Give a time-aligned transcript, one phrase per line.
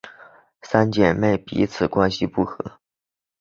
[0.63, 2.79] 三姐妹彼此关系不和。